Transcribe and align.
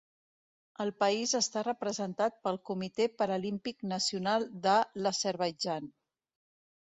El 0.83 0.91
país 1.01 1.33
està 1.39 1.61
representat 1.65 2.39
pel 2.47 2.57
Comitè 2.69 3.05
Paralímpic 3.19 3.85
Nacional 3.91 4.47
de 4.63 4.75
l'Azerbaidjan. 5.03 5.93